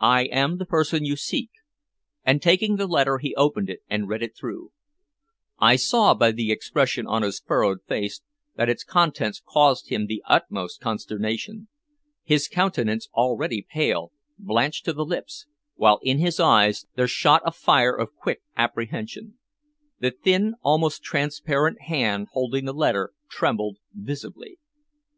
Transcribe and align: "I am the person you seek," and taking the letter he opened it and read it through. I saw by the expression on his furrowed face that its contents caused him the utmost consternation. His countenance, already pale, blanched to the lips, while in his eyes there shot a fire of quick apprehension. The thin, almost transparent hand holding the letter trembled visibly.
"I 0.00 0.24
am 0.32 0.56
the 0.56 0.64
person 0.64 1.04
you 1.04 1.16
seek," 1.16 1.50
and 2.24 2.40
taking 2.40 2.76
the 2.76 2.86
letter 2.86 3.18
he 3.18 3.34
opened 3.34 3.68
it 3.68 3.80
and 3.90 4.08
read 4.08 4.22
it 4.22 4.34
through. 4.34 4.72
I 5.58 5.76
saw 5.76 6.14
by 6.14 6.32
the 6.32 6.50
expression 6.50 7.06
on 7.06 7.20
his 7.20 7.40
furrowed 7.40 7.82
face 7.86 8.22
that 8.54 8.70
its 8.70 8.82
contents 8.82 9.42
caused 9.46 9.90
him 9.90 10.06
the 10.06 10.22
utmost 10.26 10.80
consternation. 10.80 11.68
His 12.24 12.48
countenance, 12.48 13.10
already 13.12 13.66
pale, 13.70 14.12
blanched 14.38 14.86
to 14.86 14.94
the 14.94 15.04
lips, 15.04 15.44
while 15.74 15.98
in 16.02 16.20
his 16.20 16.40
eyes 16.40 16.86
there 16.94 17.06
shot 17.06 17.42
a 17.44 17.52
fire 17.52 17.94
of 17.94 18.14
quick 18.16 18.40
apprehension. 18.56 19.38
The 20.00 20.10
thin, 20.12 20.54
almost 20.62 21.02
transparent 21.02 21.82
hand 21.82 22.28
holding 22.32 22.64
the 22.64 22.72
letter 22.72 23.12
trembled 23.28 23.76
visibly. 23.92 24.58